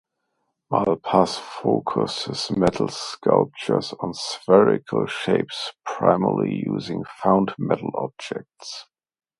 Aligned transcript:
Malpass 0.71 1.37
focused 1.39 2.25
his 2.25 2.49
metal 2.49 2.87
sculptures 2.87 3.93
on 3.99 4.15
spherical 4.15 5.05
shapes, 5.05 5.73
primarily 5.85 6.63
using 6.65 7.03
found 7.19 7.53
metal 7.59 7.91
objects. 7.93 8.87